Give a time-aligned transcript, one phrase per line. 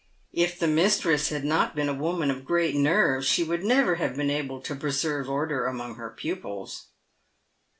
[0.33, 4.15] If the mistress had not been a woman of great nerve she would never have
[4.15, 6.87] been able to preserve order among her pupils.